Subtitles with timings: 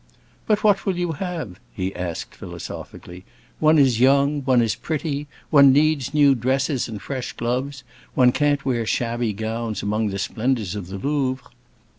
[0.47, 3.23] "But what will you have?"' he asked, philosophically.
[3.59, 7.83] "One is young, one is pretty, one needs new dresses and fresh gloves;
[8.15, 11.47] one can't wear shabby gowns among the splendors of the Louvre."